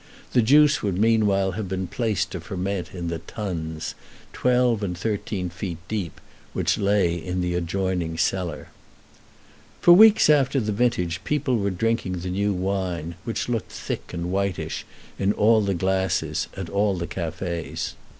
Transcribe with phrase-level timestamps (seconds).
[0.33, 3.93] The juice would meanwhile have been placed to ferment in the tuns,
[4.33, 6.19] twelve and thirteen feet deep,
[6.53, 8.69] which lay in the adjoining cellar.
[9.79, 14.31] For weeks after the vintage people were drinking the new wine, which looked thick and
[14.31, 14.87] whitish
[15.19, 17.93] in the glasses, at all the cafés.